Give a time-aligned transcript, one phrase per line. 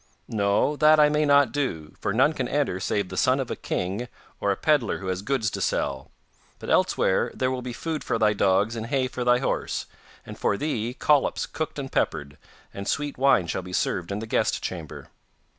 [0.27, 3.55] 'No, that I may not do, for none can enter save the son of a
[3.55, 4.07] king
[4.39, 6.09] or a pedlar who has goods to sell.
[6.57, 9.85] But elsewhere there will be food for thy dogs and hay for thy horse,
[10.25, 12.39] and for thee collops cooked and peppered,
[12.73, 15.09] and sweet wine shall be served in the guest chamber.